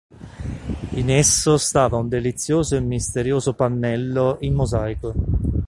[0.93, 5.13] In esso stava un delizioso e misterioso pannello in mosaico.